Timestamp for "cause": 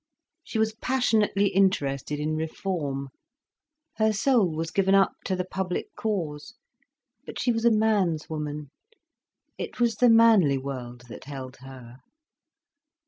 5.95-6.55